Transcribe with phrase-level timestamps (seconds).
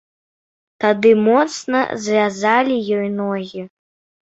[0.85, 3.61] Тады моцна звязалі ёй ногі.